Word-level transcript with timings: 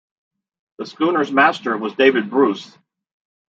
The 0.79 0.87
schooner's 0.87 1.31
master 1.31 1.77
was 1.77 1.93
David 1.93 2.31
Bruce. 2.31 2.75